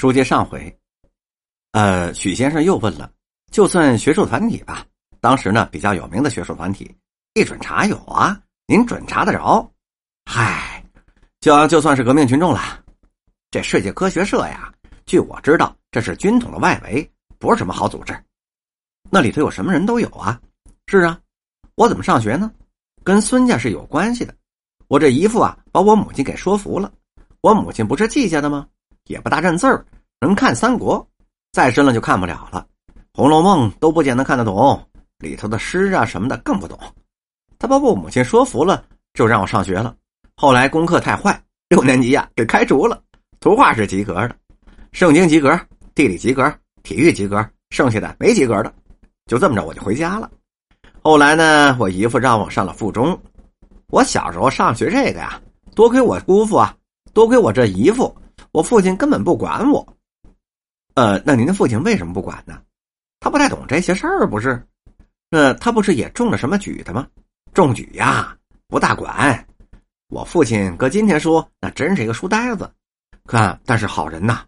[0.00, 0.74] 书接上回，
[1.72, 3.12] 呃，许先生又问了，
[3.52, 4.82] 就算学术团体吧，
[5.20, 6.90] 当时呢比较有名的学术团体，
[7.34, 9.70] 一准查有啊，您准查得着？
[10.24, 10.82] 嗨，
[11.42, 12.82] 就就算是革命群众了，
[13.50, 14.72] 这世界科学社呀，
[15.04, 17.06] 据我知道，这是军统的外围，
[17.38, 18.18] 不是什么好组织。
[19.10, 20.40] 那里头有什么人都有啊？
[20.86, 21.20] 是啊，
[21.74, 22.50] 我怎么上学呢？
[23.04, 24.34] 跟孙家是有关系的。
[24.88, 26.90] 我这姨父啊，把我母亲给说服了。
[27.42, 28.66] 我母亲不是季家的吗？
[29.10, 29.84] 也不大认字儿，
[30.20, 31.04] 能看三国，
[31.50, 32.64] 再深了就看不了了。
[33.12, 34.80] 《红楼梦》都不见能看得懂，
[35.18, 36.78] 里头的诗啊什么的更不懂。
[37.58, 39.96] 他把我母亲说服了，就让我上学了。
[40.36, 43.02] 后来功课太坏，六年级呀给开除了。
[43.40, 44.36] 图画是及格的，
[44.92, 45.60] 圣经及格，
[45.92, 48.72] 地理及格，体育及格，剩下的没及格的。
[49.26, 50.30] 就这么着，我就回家了。
[51.02, 53.20] 后来呢，我姨父让我上了附中。
[53.88, 55.40] 我小时候上学这个呀，
[55.74, 56.72] 多亏我姑父啊，
[57.12, 58.14] 多亏我这姨父。
[58.52, 59.96] 我父亲根本不管我，
[60.94, 62.60] 呃，那您的父亲为什么不管呢？
[63.20, 64.66] 他不太懂这些事儿，不是？
[65.30, 67.06] 呃，他不是也中了什么举的吗？
[67.54, 69.46] 中举呀，不大管。
[70.08, 72.68] 我父亲搁今天说，那真是一个书呆子。
[73.26, 74.44] 可但是好人呐，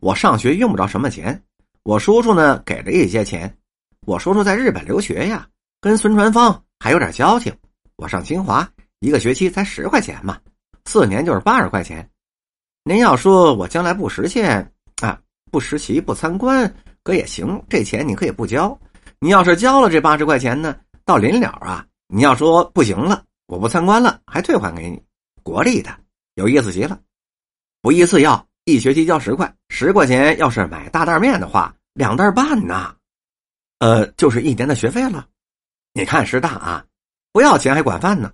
[0.00, 1.40] 我上学用不着什么钱。
[1.84, 3.56] 我叔叔呢给了一些钱。
[4.06, 5.46] 我叔叔在日本留学呀，
[5.80, 7.56] 跟孙传芳还有点交情。
[7.96, 10.40] 我上清华一个学期才十块钱嘛，
[10.86, 12.10] 四年就是八十块钱。
[12.86, 15.18] 您要说我将来不实现啊，
[15.50, 16.70] 不实习不参观，
[17.02, 17.64] 可也行。
[17.66, 18.78] 这钱你可以不交。
[19.18, 25.02] 你要是交了这八十块钱呢，到临了啊，你要说不行了，我不参观了，还退还给你。
[25.42, 25.96] 国立的
[26.34, 27.00] 有意思极了，
[27.80, 32.94] 不一次要一学期交十块，十块钱要是买大袋面的话，两袋半呢，
[33.78, 35.26] 呃，就是一年的学费了。
[35.94, 36.84] 你看师大啊，
[37.32, 38.30] 不要钱还管饭呢。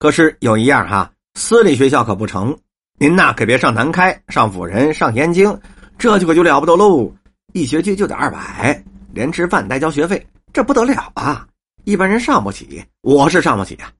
[0.00, 2.58] 可是有一样哈，私立学校可不成。
[3.02, 5.60] 您呐，可别上南开、上辅仁、上燕京，
[5.98, 7.12] 这就可就了不得喽！
[7.52, 8.80] 一学期就得二百，
[9.12, 11.44] 连吃饭带交学费，这不得了啊！
[11.82, 13.90] 一般人上不起，我是上不起啊。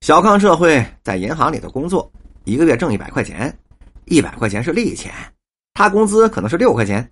[0.00, 2.10] 小康社会在银行里头工作，
[2.42, 3.56] 一个月挣一百块钱，
[4.06, 5.14] 一百块钱是利钱，
[5.72, 7.08] 他工资可能是六块钱。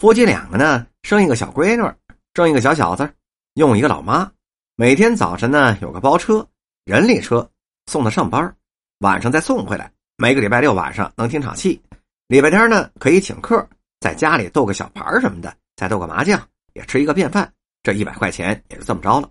[0.00, 1.90] 夫妻两个呢，生一个小闺女，
[2.34, 3.10] 挣一个小小子，
[3.54, 4.30] 用一个老妈，
[4.76, 6.46] 每天早晨呢有个包车，
[6.84, 7.50] 人力车
[7.86, 8.54] 送他上班，
[8.98, 9.90] 晚上再送回来。
[10.20, 11.80] 每个礼拜六晚上能听场戏，
[12.26, 13.66] 礼拜天呢可以请客，
[14.00, 16.38] 在家里斗个小牌什么的，再斗个麻将，
[16.74, 17.50] 也吃一个便饭。
[17.82, 19.30] 这一百块钱也就这么着了。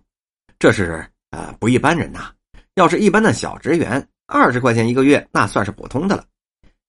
[0.58, 2.32] 这是呃不一般人呐。
[2.74, 6.24] 要是一般的小职员，二十块钱一个月那算是普通的了。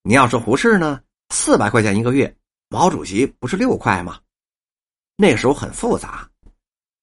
[0.02, 2.34] 你要是胡适呢，四百块钱一个月，
[2.70, 4.18] 毛主席不是六块吗？
[5.14, 6.26] 那时候很复杂。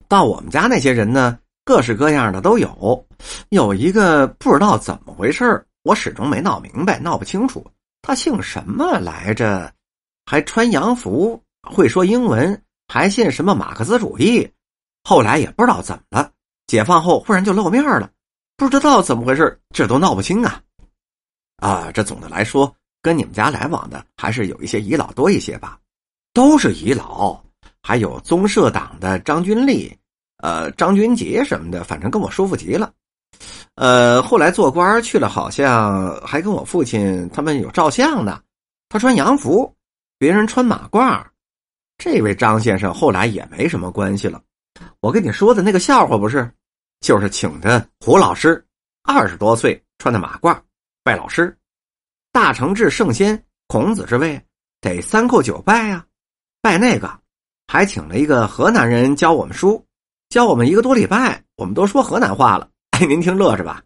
[0.08, 3.08] 到我们家那些人呢，各式各样的都有。
[3.50, 7.66] 有一个不知道怎么回事我始终没闹明白，闹不清楚，
[8.02, 9.74] 他姓什么来着？
[10.26, 14.52] 还穿洋服，会说英文，还信什么马克思主义？
[15.06, 16.30] 后来也不知道怎么了，
[16.68, 18.12] 解放后忽然就露面了，
[18.58, 20.62] 不知道怎么回事，这都闹不清啊！
[21.56, 25.80] 啊，这总的来说，跟你们家来往的还是有一些遗老多一些吧，
[26.34, 27.42] 都是遗老，
[27.82, 29.98] 还有宗社党的张君丽，
[30.44, 32.92] 呃，张君杰什么的，反正跟我舒服极了。
[33.78, 38.42] 呃，后来做官去了，好像还跟我父亲他们有照相呢。
[38.90, 39.72] 他穿洋服，
[40.18, 41.24] 别人穿马褂。
[42.00, 44.42] 这位张先生后来也没什么关系了。
[45.00, 46.52] 我跟你说的那个笑话不是，
[47.02, 48.66] 就是请的胡老师，
[49.04, 50.60] 二十多岁穿的马褂
[51.04, 51.56] 拜老师。
[52.32, 54.44] 大成至圣先，孔子之位，
[54.82, 56.04] 得三叩九拜呀。
[56.64, 57.20] 拜那个，
[57.68, 59.86] 还请了一个河南人教我们书，
[60.30, 62.68] 教我们一个多礼拜，我们都说河南话了。
[63.06, 63.84] 您听乐是吧？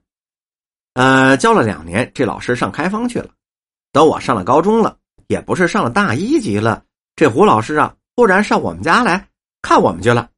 [0.94, 3.29] 呃，教了两年，这老师上开封去了。
[3.91, 6.83] 等我上了高中了，也不是上了大一级了，
[7.16, 9.27] 这胡老师啊，忽然上我们家来
[9.61, 10.29] 看我们去了。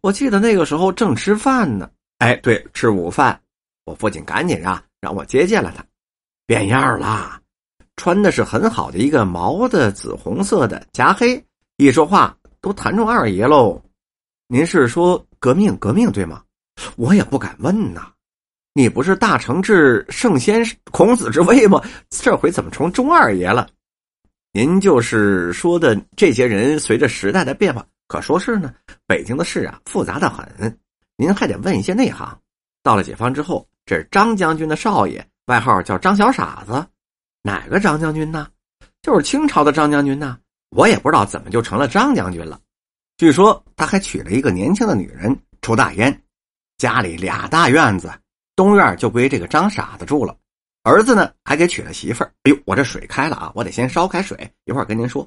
[0.00, 3.40] 我记得那个时候正吃饭呢，哎，对，吃午饭。
[3.84, 5.84] 我父亲赶紧啊，让我接见了他。
[6.46, 7.40] 变样了，
[7.96, 11.44] 穿的是很好的一个毛的紫红色的夹黑，
[11.76, 13.80] 一说话都弹中二爷喽。
[14.48, 16.42] 您是说革命革命对吗？
[16.96, 18.10] 我也不敢问呐。
[18.72, 21.82] 你不是大成至圣先孔子之位吗？
[22.08, 23.68] 这回怎么成中二爷了？
[24.52, 28.72] 您就是说的这些人，随着时代的变化，可说是呢。
[29.06, 30.78] 北京的事啊，复杂的很，
[31.16, 32.38] 您还得问一些内行。
[32.82, 36.86] 到了解放之后，这是张将军的少爷，外号叫张小傻子。
[37.42, 38.48] 哪个张将军呢？
[39.02, 40.38] 就是清朝的张将军呢。
[40.70, 42.60] 我也不知道怎么就成了张将军了。
[43.16, 46.22] 据说他还娶了一个年轻的女人抽大烟，
[46.78, 48.08] 家里俩大院子。
[48.60, 50.36] 东院就归这个张傻子住了，
[50.82, 52.30] 儿子呢还给娶了媳妇儿。
[52.42, 54.36] 哎呦，我这水开了啊，我得先烧开水，
[54.66, 55.26] 一会儿跟您说。